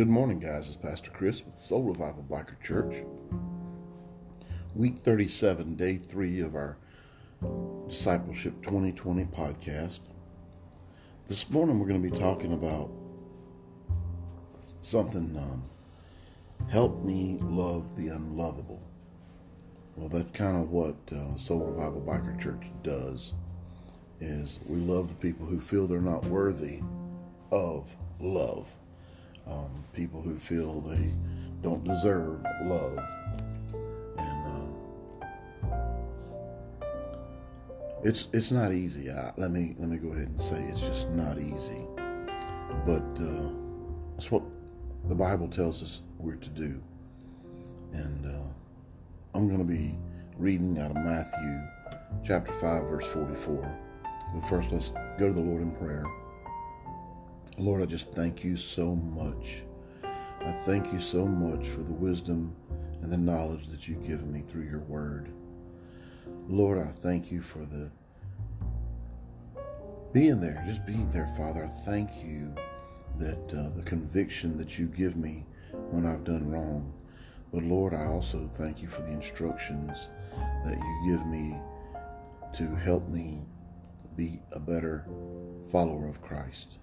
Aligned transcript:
Good 0.00 0.08
morning, 0.08 0.38
guys. 0.38 0.66
It's 0.66 0.78
Pastor 0.78 1.10
Chris 1.10 1.44
with 1.44 1.60
Soul 1.60 1.82
Revival 1.82 2.24
Biker 2.26 2.58
Church. 2.62 3.04
Week 4.74 4.96
37, 4.96 5.76
day 5.76 5.96
three 5.96 6.40
of 6.40 6.54
our 6.54 6.78
Discipleship 7.86 8.62
2020 8.62 9.26
podcast. 9.26 10.00
This 11.28 11.50
morning, 11.50 11.78
we're 11.78 11.86
going 11.86 12.02
to 12.02 12.10
be 12.10 12.18
talking 12.18 12.54
about 12.54 12.90
something 14.80 15.36
um, 15.36 15.64
help 16.70 17.04
me 17.04 17.36
love 17.42 17.94
the 17.94 18.08
unlovable. 18.08 18.80
Well, 19.96 20.08
that's 20.08 20.30
kind 20.30 20.56
of 20.56 20.70
what 20.70 20.96
uh, 21.12 21.36
Soul 21.36 21.66
Revival 21.66 22.00
Biker 22.00 22.40
Church 22.40 22.70
does. 22.82 23.34
Is 24.18 24.60
we 24.64 24.78
love 24.78 25.10
the 25.10 25.14
people 25.16 25.44
who 25.44 25.60
feel 25.60 25.86
they're 25.86 26.00
not 26.00 26.24
worthy 26.24 26.80
of 27.52 27.94
love 28.18 28.66
um, 29.50 29.84
people 29.92 30.22
who 30.22 30.38
feel 30.38 30.80
they 30.80 31.12
don't 31.62 31.84
deserve 31.84 32.44
love. 32.62 32.98
And 34.18 34.72
uh, 35.22 35.26
it's 38.02 38.28
it's 38.32 38.50
not 38.50 38.72
easy. 38.72 39.10
I, 39.10 39.32
let 39.36 39.50
me 39.50 39.74
let 39.78 39.88
me 39.88 39.98
go 39.98 40.08
ahead 40.08 40.28
and 40.28 40.40
say 40.40 40.62
it's 40.64 40.80
just 40.80 41.08
not 41.10 41.38
easy. 41.38 41.86
But 42.86 43.04
uh, 43.20 43.50
what 44.30 44.42
the 45.08 45.14
Bible 45.14 45.48
tells 45.48 45.82
us 45.82 46.00
we're 46.18 46.36
to 46.36 46.50
do. 46.50 46.80
And 47.92 48.26
uh, 48.26 48.48
I'm 49.34 49.48
going 49.48 49.58
to 49.58 49.64
be 49.64 49.98
reading 50.36 50.78
out 50.78 50.90
of 50.90 50.96
Matthew 50.96 51.60
chapter 52.24 52.52
5, 52.52 52.84
verse 52.84 53.06
44. 53.06 53.78
But 54.34 54.48
first, 54.48 54.70
let's 54.70 54.92
go 55.18 55.26
to 55.28 55.32
the 55.32 55.40
Lord 55.40 55.62
in 55.62 55.72
prayer. 55.72 56.04
Lord, 57.60 57.82
I 57.82 57.84
just 57.84 58.12
thank 58.12 58.42
you 58.42 58.56
so 58.56 58.94
much. 58.94 59.64
I 60.02 60.50
thank 60.64 60.94
you 60.94 60.98
so 60.98 61.26
much 61.26 61.68
for 61.68 61.82
the 61.82 61.92
wisdom 61.92 62.56
and 63.02 63.12
the 63.12 63.18
knowledge 63.18 63.66
that 63.66 63.86
you've 63.86 64.06
given 64.06 64.32
me 64.32 64.40
through 64.40 64.62
your 64.62 64.80
word. 64.80 65.28
Lord, 66.48 66.78
I 66.78 66.90
thank 66.90 67.30
you 67.30 67.42
for 67.42 67.58
the 67.58 67.90
being 70.14 70.40
there, 70.40 70.64
just 70.66 70.86
being 70.86 71.10
there, 71.10 71.30
Father. 71.36 71.66
I 71.66 71.84
thank 71.84 72.08
you 72.24 72.50
that 73.18 73.52
uh, 73.52 73.76
the 73.76 73.82
conviction 73.84 74.56
that 74.56 74.78
you 74.78 74.86
give 74.86 75.16
me 75.16 75.44
when 75.90 76.06
I've 76.06 76.24
done 76.24 76.50
wrong. 76.50 76.90
But 77.52 77.64
Lord, 77.64 77.92
I 77.92 78.06
also 78.06 78.48
thank 78.54 78.80
you 78.80 78.88
for 78.88 79.02
the 79.02 79.12
instructions 79.12 80.08
that 80.64 80.78
you 80.78 81.10
give 81.10 81.26
me 81.26 81.58
to 82.54 82.74
help 82.74 83.06
me 83.10 83.42
be 84.16 84.40
a 84.52 84.58
better 84.58 85.04
follower 85.70 86.08
of 86.08 86.22
Christ. 86.22 86.78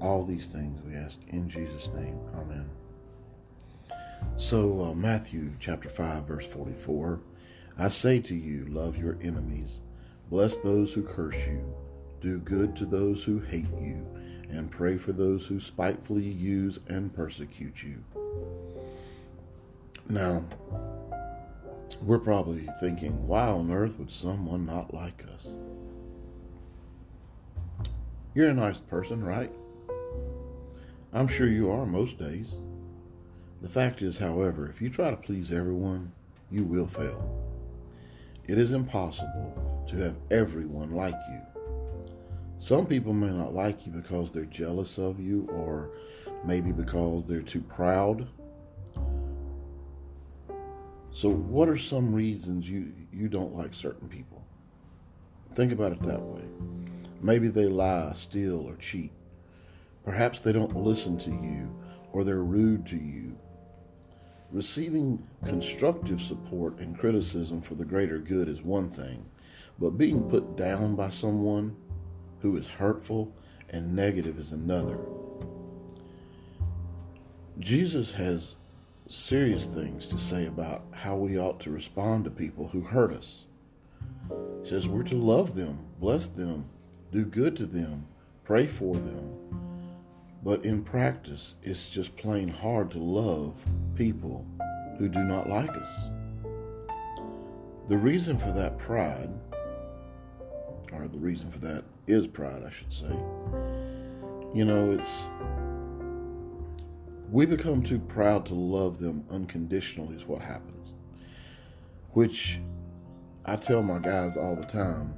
All 0.00 0.24
these 0.24 0.46
things 0.46 0.80
we 0.82 0.94
ask 0.94 1.18
in 1.28 1.48
Jesus' 1.48 1.88
name. 1.94 2.18
Amen. 2.34 2.68
So, 4.36 4.84
uh, 4.84 4.94
Matthew 4.94 5.52
chapter 5.60 5.88
5, 5.88 6.24
verse 6.24 6.46
44 6.46 7.20
I 7.78 7.88
say 7.88 8.20
to 8.20 8.34
you, 8.34 8.66
love 8.66 8.98
your 8.98 9.16
enemies, 9.22 9.80
bless 10.28 10.56
those 10.56 10.92
who 10.92 11.02
curse 11.02 11.46
you, 11.46 11.74
do 12.20 12.38
good 12.38 12.76
to 12.76 12.86
those 12.86 13.24
who 13.24 13.38
hate 13.40 13.72
you, 13.80 14.06
and 14.50 14.70
pray 14.70 14.98
for 14.98 15.12
those 15.12 15.46
who 15.46 15.58
spitefully 15.58 16.28
use 16.28 16.78
and 16.88 17.14
persecute 17.14 17.82
you. 17.82 18.04
Now, 20.08 20.44
we're 22.02 22.18
probably 22.18 22.68
thinking, 22.80 23.26
why 23.26 23.46
on 23.46 23.70
earth 23.70 23.98
would 23.98 24.10
someone 24.10 24.66
not 24.66 24.92
like 24.92 25.24
us? 25.34 25.54
You're 28.34 28.48
a 28.48 28.54
nice 28.54 28.78
person, 28.78 29.22
right? 29.22 29.52
I'm 31.12 31.28
sure 31.28 31.48
you 31.48 31.70
are 31.70 31.84
most 31.84 32.18
days. 32.18 32.54
The 33.60 33.68
fact 33.68 34.00
is, 34.00 34.16
however, 34.16 34.66
if 34.68 34.80
you 34.80 34.88
try 34.88 35.10
to 35.10 35.16
please 35.18 35.52
everyone, 35.52 36.12
you 36.50 36.64
will 36.64 36.86
fail. 36.86 37.30
It 38.48 38.56
is 38.56 38.72
impossible 38.72 39.84
to 39.88 39.96
have 39.98 40.16
everyone 40.30 40.92
like 40.92 41.18
you. 41.30 41.40
Some 42.56 42.86
people 42.86 43.12
may 43.12 43.28
not 43.28 43.54
like 43.54 43.86
you 43.86 43.92
because 43.92 44.30
they're 44.30 44.46
jealous 44.46 44.96
of 44.96 45.20
you 45.20 45.46
or 45.52 45.90
maybe 46.42 46.72
because 46.72 47.26
they're 47.26 47.42
too 47.42 47.60
proud. 47.60 48.26
So, 51.10 51.28
what 51.28 51.68
are 51.68 51.76
some 51.76 52.14
reasons 52.14 52.70
you, 52.70 52.94
you 53.12 53.28
don't 53.28 53.54
like 53.54 53.74
certain 53.74 54.08
people? 54.08 54.42
Think 55.52 55.72
about 55.72 55.92
it 55.92 56.02
that 56.04 56.22
way. 56.22 56.42
Maybe 57.22 57.48
they 57.48 57.66
lie, 57.66 58.12
steal, 58.14 58.66
or 58.68 58.74
cheat. 58.76 59.12
Perhaps 60.04 60.40
they 60.40 60.50
don't 60.50 60.76
listen 60.76 61.16
to 61.18 61.30
you 61.30 61.74
or 62.12 62.24
they're 62.24 62.42
rude 62.42 62.84
to 62.86 62.96
you. 62.96 63.38
Receiving 64.50 65.26
constructive 65.44 66.20
support 66.20 66.78
and 66.78 66.98
criticism 66.98 67.62
for 67.62 67.74
the 67.74 67.84
greater 67.84 68.18
good 68.18 68.48
is 68.48 68.60
one 68.60 68.90
thing, 68.90 69.24
but 69.78 69.96
being 69.96 70.28
put 70.28 70.56
down 70.56 70.94
by 70.96 71.08
someone 71.08 71.76
who 72.40 72.56
is 72.56 72.66
hurtful 72.66 73.32
and 73.70 73.94
negative 73.94 74.38
is 74.38 74.50
another. 74.50 74.98
Jesus 77.58 78.12
has 78.12 78.56
serious 79.08 79.66
things 79.66 80.08
to 80.08 80.18
say 80.18 80.46
about 80.46 80.84
how 80.90 81.16
we 81.16 81.38
ought 81.38 81.60
to 81.60 81.70
respond 81.70 82.24
to 82.24 82.30
people 82.30 82.68
who 82.68 82.80
hurt 82.80 83.12
us. 83.12 83.44
He 84.62 84.68
says 84.68 84.88
we're 84.88 85.02
to 85.04 85.16
love 85.16 85.54
them, 85.54 85.78
bless 85.98 86.26
them, 86.26 86.66
do 87.12 87.26
good 87.26 87.54
to 87.58 87.66
them, 87.66 88.06
pray 88.42 88.66
for 88.66 88.94
them. 88.94 89.36
But 90.42 90.64
in 90.64 90.82
practice, 90.82 91.54
it's 91.62 91.90
just 91.90 92.16
plain 92.16 92.48
hard 92.48 92.90
to 92.92 92.98
love 92.98 93.62
people 93.94 94.46
who 94.98 95.08
do 95.08 95.22
not 95.22 95.48
like 95.48 95.70
us. 95.70 96.08
The 97.88 97.98
reason 97.98 98.38
for 98.38 98.50
that 98.52 98.78
pride, 98.78 99.30
or 100.92 101.06
the 101.06 101.18
reason 101.18 101.50
for 101.50 101.58
that 101.60 101.84
is 102.06 102.26
pride, 102.26 102.64
I 102.66 102.70
should 102.70 102.92
say. 102.92 103.14
You 104.54 104.64
know, 104.64 104.92
it's 104.92 105.28
we 107.30 107.46
become 107.46 107.82
too 107.82 107.98
proud 107.98 108.46
to 108.46 108.54
love 108.54 108.98
them 108.98 109.24
unconditionally, 109.30 110.16
is 110.16 110.26
what 110.26 110.42
happens. 110.42 110.94
Which 112.12 112.58
I 113.44 113.56
tell 113.56 113.82
my 113.82 113.98
guys 113.98 114.36
all 114.36 114.56
the 114.56 114.66
time 114.66 115.14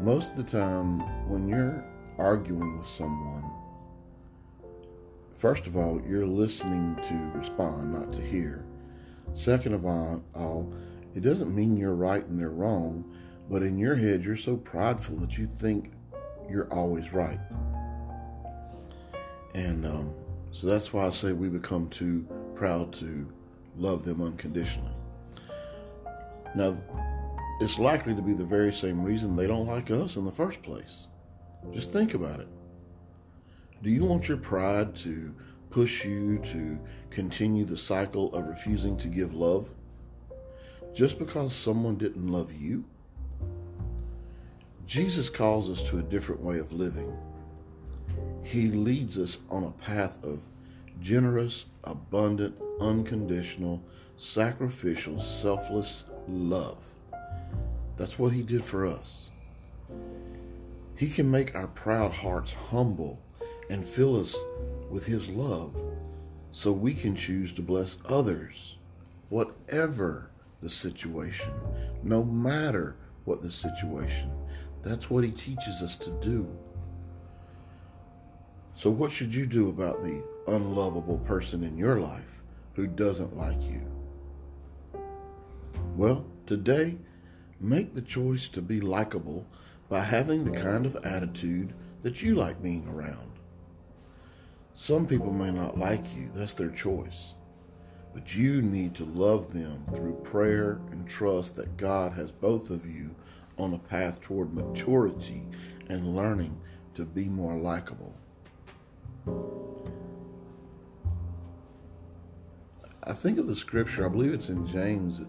most 0.00 0.30
of 0.30 0.36
the 0.36 0.44
time, 0.44 1.00
when 1.28 1.48
you're 1.48 1.84
arguing 2.18 2.78
with 2.78 2.86
someone, 2.86 3.44
first 5.36 5.66
of 5.66 5.76
all, 5.76 6.00
you're 6.06 6.26
listening 6.26 6.96
to 7.02 7.38
respond, 7.38 7.92
not 7.92 8.12
to 8.12 8.20
hear. 8.20 8.64
Second 9.34 9.74
of 9.74 9.84
all, 9.84 10.72
it 11.14 11.20
doesn't 11.20 11.54
mean 11.54 11.76
you're 11.76 11.94
right 11.94 12.24
and 12.26 12.38
they're 12.38 12.50
wrong, 12.50 13.04
but 13.50 13.62
in 13.62 13.78
your 13.78 13.96
head, 13.96 14.24
you're 14.24 14.36
so 14.36 14.56
prideful 14.56 15.16
that 15.16 15.38
you 15.38 15.46
think 15.46 15.92
you're 16.48 16.72
always 16.72 17.12
right. 17.12 17.40
And 19.54 19.84
um, 19.86 20.14
so 20.50 20.66
that's 20.66 20.92
why 20.92 21.06
I 21.06 21.10
say 21.10 21.32
we 21.32 21.48
become 21.48 21.88
too 21.88 22.26
proud 22.54 22.92
to 22.94 23.32
love 23.76 24.04
them 24.04 24.20
unconditionally. 24.20 24.92
Now, 26.54 26.76
it's 27.60 27.78
likely 27.78 28.14
to 28.14 28.22
be 28.22 28.34
the 28.34 28.44
very 28.44 28.72
same 28.72 29.02
reason 29.02 29.34
they 29.34 29.46
don't 29.46 29.66
like 29.66 29.90
us 29.90 30.16
in 30.16 30.24
the 30.24 30.32
first 30.32 30.62
place. 30.62 31.08
Just 31.72 31.92
think 31.92 32.14
about 32.14 32.40
it. 32.40 32.48
Do 33.82 33.90
you 33.90 34.04
want 34.04 34.28
your 34.28 34.38
pride 34.38 34.94
to 34.96 35.34
push 35.70 36.04
you 36.04 36.38
to 36.38 36.78
continue 37.10 37.64
the 37.64 37.76
cycle 37.76 38.32
of 38.34 38.46
refusing 38.46 38.96
to 38.98 39.08
give 39.08 39.34
love? 39.34 39.68
Just 40.94 41.18
because 41.18 41.54
someone 41.54 41.96
didn't 41.96 42.28
love 42.28 42.52
you? 42.52 42.84
Jesus 44.86 45.28
calls 45.28 45.68
us 45.68 45.86
to 45.88 45.98
a 45.98 46.02
different 46.02 46.40
way 46.40 46.58
of 46.58 46.72
living. 46.72 47.16
He 48.42 48.68
leads 48.68 49.18
us 49.18 49.38
on 49.50 49.64
a 49.64 49.70
path 49.70 50.22
of 50.24 50.40
generous, 51.00 51.66
abundant, 51.84 52.56
unconditional, 52.80 53.82
sacrificial, 54.16 55.20
selfless 55.20 56.04
love. 56.26 56.78
That's 57.98 58.18
what 58.18 58.32
He 58.32 58.42
did 58.42 58.64
for 58.64 58.86
us. 58.86 59.30
He 60.96 61.10
can 61.10 61.30
make 61.30 61.54
our 61.54 61.66
proud 61.66 62.12
hearts 62.12 62.54
humble 62.70 63.20
and 63.68 63.86
fill 63.86 64.18
us 64.18 64.34
with 64.88 65.06
His 65.06 65.28
love 65.28 65.76
so 66.50 66.72
we 66.72 66.94
can 66.94 67.14
choose 67.14 67.52
to 67.52 67.62
bless 67.62 67.98
others, 68.06 68.76
whatever 69.28 70.30
the 70.60 70.70
situation, 70.70 71.52
no 72.02 72.24
matter 72.24 72.96
what 73.24 73.42
the 73.42 73.50
situation. 73.50 74.30
That's 74.82 75.10
what 75.10 75.24
He 75.24 75.30
teaches 75.30 75.82
us 75.82 75.96
to 75.98 76.10
do. 76.20 76.48
So, 78.74 78.90
what 78.90 79.10
should 79.10 79.34
you 79.34 79.44
do 79.44 79.68
about 79.68 80.02
the 80.02 80.22
unlovable 80.46 81.18
person 81.18 81.64
in 81.64 81.76
your 81.76 82.00
life 82.00 82.42
who 82.74 82.86
doesn't 82.86 83.36
like 83.36 83.60
you? 83.62 83.84
Well, 85.96 86.24
today 86.46 86.96
Make 87.60 87.94
the 87.94 88.02
choice 88.02 88.48
to 88.50 88.62
be 88.62 88.80
likable 88.80 89.46
by 89.88 90.00
having 90.00 90.44
the 90.44 90.58
kind 90.58 90.86
of 90.86 90.96
attitude 91.04 91.74
that 92.02 92.22
you 92.22 92.34
like 92.34 92.62
being 92.62 92.86
around. 92.88 93.32
Some 94.74 95.06
people 95.06 95.32
may 95.32 95.50
not 95.50 95.76
like 95.76 96.04
you, 96.16 96.30
that's 96.34 96.54
their 96.54 96.70
choice. 96.70 97.34
But 98.14 98.36
you 98.36 98.62
need 98.62 98.94
to 98.94 99.04
love 99.04 99.52
them 99.52 99.84
through 99.92 100.20
prayer 100.22 100.80
and 100.92 101.08
trust 101.08 101.56
that 101.56 101.76
God 101.76 102.12
has 102.12 102.30
both 102.30 102.70
of 102.70 102.86
you 102.86 103.14
on 103.58 103.74
a 103.74 103.78
path 103.78 104.20
toward 104.20 104.54
maturity 104.54 105.42
and 105.88 106.14
learning 106.14 106.60
to 106.94 107.04
be 107.04 107.28
more 107.28 107.56
likable. 107.56 108.14
I 113.02 113.12
think 113.14 113.38
of 113.38 113.46
the 113.46 113.56
scripture, 113.56 114.06
I 114.06 114.08
believe 114.08 114.32
it's 114.32 114.48
in 114.48 114.66
James, 114.66 115.22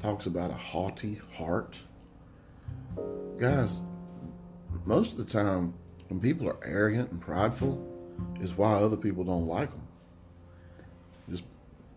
talks 0.00 0.26
about 0.26 0.50
a 0.50 0.54
haughty 0.54 1.20
heart. 1.34 1.78
Guys, 3.38 3.82
most 4.84 5.12
of 5.12 5.18
the 5.18 5.32
time, 5.32 5.74
when 6.08 6.20
people 6.20 6.48
are 6.48 6.58
arrogant 6.64 7.10
and 7.10 7.20
prideful, 7.20 7.86
is 8.40 8.56
why 8.56 8.72
other 8.72 8.96
people 8.96 9.24
don't 9.24 9.46
like 9.46 9.70
them. 9.70 9.86
Just, 11.30 11.44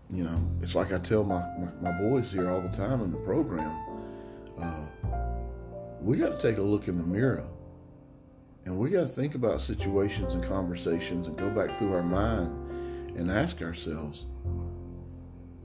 you 0.09 0.23
know, 0.23 0.39
it's 0.61 0.75
like 0.75 0.93
I 0.93 0.99
tell 0.99 1.23
my, 1.23 1.41
my, 1.57 1.91
my 1.91 1.97
boys 1.99 2.31
here 2.31 2.49
all 2.49 2.61
the 2.61 2.69
time 2.69 3.01
in 3.01 3.11
the 3.11 3.17
program 3.19 3.93
uh, 4.59 4.85
we 6.01 6.17
got 6.17 6.35
to 6.35 6.41
take 6.41 6.57
a 6.57 6.61
look 6.61 6.87
in 6.87 6.97
the 6.97 7.03
mirror 7.03 7.45
and 8.65 8.77
we 8.77 8.89
got 8.89 9.01
to 9.01 9.07
think 9.07 9.35
about 9.35 9.61
situations 9.61 10.33
and 10.33 10.43
conversations 10.43 11.27
and 11.27 11.37
go 11.37 11.49
back 11.49 11.75
through 11.77 11.93
our 11.93 12.03
mind 12.03 12.49
and 13.17 13.29
ask 13.31 13.61
ourselves 13.61 14.25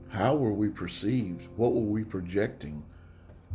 how 0.09 0.35
were 0.35 0.53
we 0.53 0.69
perceived? 0.69 1.47
What 1.55 1.73
were 1.73 1.81
we 1.81 2.03
projecting? 2.03 2.83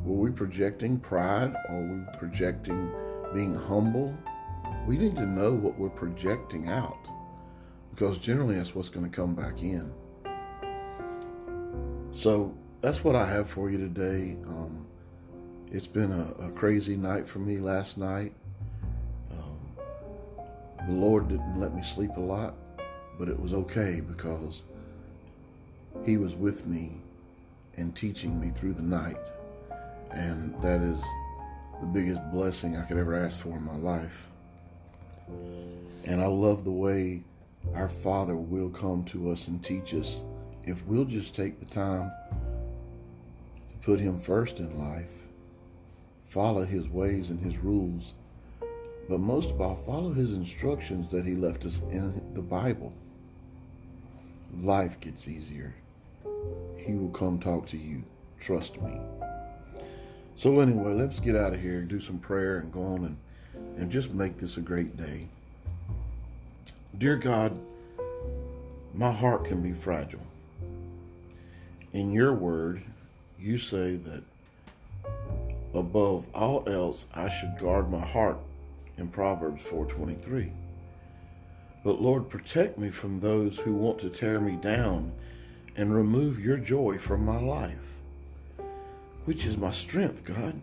Were 0.04 0.16
we 0.16 0.30
projecting 0.30 0.98
pride 0.98 1.54
or 1.68 1.80
were 1.80 1.96
we 1.98 2.18
projecting 2.18 2.92
being 3.32 3.54
humble? 3.54 4.16
We 4.86 4.96
need 4.96 5.16
to 5.16 5.26
know 5.26 5.52
what 5.52 5.78
we're 5.78 5.90
projecting 5.90 6.68
out 6.68 7.08
because 7.90 8.18
generally 8.18 8.56
that's 8.56 8.74
what's 8.74 8.88
going 8.88 9.08
to 9.08 9.14
come 9.14 9.34
back 9.34 9.62
in. 9.62 9.92
So 12.12 12.56
that's 12.80 13.02
what 13.02 13.16
I 13.16 13.26
have 13.26 13.48
for 13.50 13.70
you 13.70 13.78
today. 13.78 14.36
Um, 14.46 14.86
it's 15.72 15.88
been 15.88 16.12
a, 16.12 16.44
a, 16.44 16.50
crazy 16.52 16.96
night 16.96 17.26
for 17.26 17.40
me 17.40 17.58
last 17.58 17.98
night. 17.98 18.32
Um, 19.32 20.86
the 20.86 20.92
Lord 20.92 21.28
didn't 21.28 21.58
let 21.58 21.74
me 21.74 21.82
sleep 21.82 22.10
a 22.16 22.20
lot, 22.20 22.54
but 23.18 23.28
it 23.28 23.38
was 23.38 23.52
okay 23.52 24.00
because 24.00 24.62
He 26.04 26.18
was 26.18 26.34
with 26.34 26.66
me 26.66 27.00
and 27.76 27.96
teaching 27.96 28.38
me 28.38 28.50
through 28.50 28.74
the 28.74 28.82
night. 28.82 29.16
And 30.10 30.54
that 30.62 30.82
is 30.82 31.02
the 31.80 31.86
biggest 31.86 32.20
blessing 32.30 32.76
I 32.76 32.82
could 32.82 32.98
ever 32.98 33.14
ask 33.14 33.40
for 33.40 33.56
in 33.56 33.64
my 33.64 33.76
life. 33.76 34.28
And 36.04 36.22
I 36.22 36.26
love 36.26 36.64
the 36.64 36.70
way 36.70 37.22
our 37.74 37.88
Father 37.88 38.36
will 38.36 38.68
come 38.68 39.04
to 39.04 39.30
us 39.30 39.48
and 39.48 39.64
teach 39.64 39.94
us 39.94 40.20
if 40.64 40.84
we'll 40.86 41.06
just 41.06 41.34
take 41.34 41.58
the 41.58 41.66
time 41.66 42.12
to 43.70 43.76
put 43.80 43.98
Him 43.98 44.20
first 44.20 44.58
in 44.58 44.78
life, 44.78 45.10
follow 46.28 46.64
His 46.64 46.86
ways 46.88 47.30
and 47.30 47.40
His 47.40 47.56
rules, 47.56 48.12
but 49.08 49.20
most 49.20 49.50
of 49.50 49.60
all, 49.60 49.76
follow 49.76 50.12
His 50.12 50.34
instructions 50.34 51.08
that 51.08 51.24
He 51.24 51.34
left 51.34 51.64
us 51.64 51.80
in 51.90 52.22
the 52.34 52.42
Bible. 52.42 52.92
Life 54.60 55.00
gets 55.00 55.26
easier. 55.26 55.74
He 56.76 56.94
will 56.94 57.10
come 57.10 57.38
talk 57.38 57.66
to 57.66 57.76
you. 57.76 58.02
Trust 58.40 58.80
me. 58.82 58.98
So, 60.36 60.60
anyway, 60.60 60.92
let's 60.92 61.20
get 61.20 61.36
out 61.36 61.54
of 61.54 61.60
here 61.60 61.78
and 61.78 61.88
do 61.88 62.00
some 62.00 62.18
prayer 62.18 62.58
and 62.58 62.72
go 62.72 62.82
on 62.82 63.04
and, 63.04 63.16
and 63.78 63.90
just 63.90 64.12
make 64.12 64.38
this 64.38 64.56
a 64.56 64.60
great 64.60 64.96
day. 64.96 65.28
Dear 66.98 67.16
God, 67.16 67.58
my 68.92 69.12
heart 69.12 69.44
can 69.44 69.62
be 69.62 69.72
fragile. 69.72 70.26
In 71.92 72.12
your 72.12 72.32
word, 72.32 72.82
you 73.38 73.58
say 73.58 73.96
that 73.96 74.22
above 75.74 76.26
all 76.34 76.68
else 76.68 77.06
I 77.14 77.28
should 77.28 77.58
guard 77.58 77.90
my 77.90 78.04
heart 78.04 78.38
in 78.96 79.08
Proverbs 79.08 79.62
4:23. 79.64 80.52
But 81.82 82.00
Lord, 82.00 82.28
protect 82.28 82.78
me 82.78 82.90
from 82.90 83.20
those 83.20 83.58
who 83.58 83.74
want 83.74 83.98
to 84.00 84.08
tear 84.08 84.40
me 84.40 84.56
down 84.56 85.12
and 85.76 85.94
remove 85.94 86.44
your 86.44 86.56
joy 86.56 86.98
from 86.98 87.24
my 87.24 87.40
life, 87.40 87.94
which 89.24 89.44
is 89.44 89.56
my 89.56 89.70
strength, 89.70 90.24
God. 90.24 90.60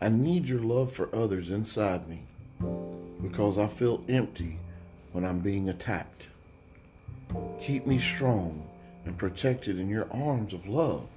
I 0.00 0.08
need 0.08 0.48
your 0.48 0.60
love 0.60 0.92
for 0.92 1.14
others 1.14 1.50
inside 1.50 2.08
me 2.08 2.24
because 3.22 3.58
I 3.58 3.66
feel 3.66 4.04
empty 4.08 4.58
when 5.12 5.24
I'm 5.24 5.40
being 5.40 5.68
attacked. 5.68 6.28
Keep 7.60 7.86
me 7.86 7.98
strong 7.98 8.66
and 9.04 9.16
protected 9.16 9.78
in 9.78 9.88
your 9.88 10.08
arms 10.12 10.52
of 10.52 10.66
love. 10.66 11.08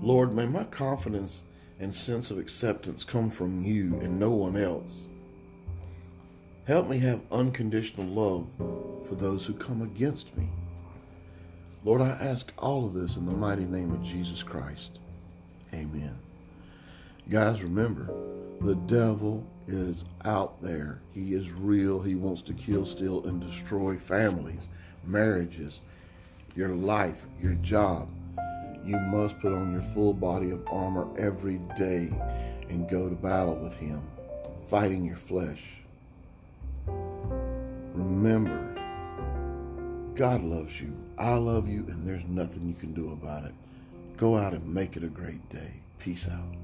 Lord, 0.00 0.34
may 0.34 0.46
my 0.46 0.64
confidence 0.64 1.42
and 1.78 1.94
sense 1.94 2.30
of 2.30 2.38
acceptance 2.38 3.04
come 3.04 3.28
from 3.28 3.64
you 3.64 3.98
and 4.00 4.18
no 4.18 4.30
one 4.30 4.56
else. 4.56 5.06
Help 6.66 6.88
me 6.88 6.98
have 6.98 7.20
unconditional 7.32 8.06
love 8.06 8.54
for 9.08 9.14
those 9.14 9.44
who 9.44 9.52
come 9.52 9.82
against 9.82 10.36
me. 10.36 10.48
Lord, 11.84 12.00
I 12.00 12.10
ask 12.10 12.52
all 12.58 12.86
of 12.86 12.94
this 12.94 13.16
in 13.16 13.26
the 13.26 13.32
mighty 13.32 13.64
name 13.64 13.90
of 13.90 14.02
Jesus 14.04 14.42
Christ. 14.42 15.00
Amen. 15.74 16.16
Guys, 17.28 17.62
remember, 17.62 18.08
the 18.60 18.76
devil 18.76 19.44
is 19.66 20.04
out 20.24 20.62
there. 20.62 21.00
He 21.12 21.34
is 21.34 21.50
real. 21.50 22.00
He 22.00 22.14
wants 22.14 22.42
to 22.42 22.52
kill, 22.52 22.86
steal, 22.86 23.24
and 23.26 23.40
destroy 23.40 23.96
families, 23.96 24.68
marriages, 25.04 25.80
your 26.54 26.68
life, 26.68 27.26
your 27.40 27.54
job. 27.54 28.08
You 28.84 28.98
must 28.98 29.40
put 29.40 29.52
on 29.52 29.72
your 29.72 29.82
full 29.82 30.14
body 30.14 30.50
of 30.52 30.64
armor 30.68 31.08
every 31.18 31.58
day 31.76 32.10
and 32.68 32.88
go 32.88 33.08
to 33.08 33.14
battle 33.14 33.56
with 33.56 33.74
him, 33.74 34.02
fighting 34.68 35.04
your 35.04 35.16
flesh. 35.16 35.62
Remember, 37.94 38.71
God 40.14 40.42
loves 40.42 40.80
you. 40.80 40.94
I 41.16 41.34
love 41.34 41.68
you, 41.68 41.86
and 41.88 42.06
there's 42.06 42.26
nothing 42.26 42.68
you 42.68 42.74
can 42.74 42.92
do 42.92 43.12
about 43.12 43.44
it. 43.44 43.54
Go 44.18 44.36
out 44.36 44.52
and 44.52 44.74
make 44.74 44.96
it 44.96 45.04
a 45.04 45.08
great 45.08 45.48
day. 45.48 45.72
Peace 45.98 46.28
out. 46.28 46.54